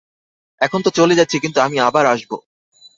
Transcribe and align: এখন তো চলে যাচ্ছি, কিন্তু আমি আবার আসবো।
এখন 0.61 0.79
তো 0.81 0.89
চলে 0.89 1.13
যাচ্ছি, 1.15 1.37
কিন্তু 1.39 1.59
আমি 1.61 1.77
আবার 1.79 2.05
আসবো। 2.05 2.37